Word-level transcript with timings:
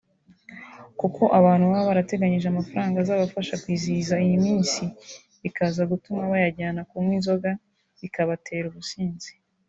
kuko 0.99 1.21
abantu 1.39 1.65
baba 1.71 1.87
barateganyije 1.89 2.47
amafaranga 2.49 2.95
azabafasha 3.03 3.59
kwizihiza 3.63 4.15
iyi 4.25 4.37
minsi 4.45 4.83
bikaza 5.41 5.81
gutuma 5.91 6.31
bayajyana 6.31 6.81
kunywa 6.89 7.13
inzoga 7.17 7.51
zikabatera 7.99 8.65
ubusinzi 8.69 9.31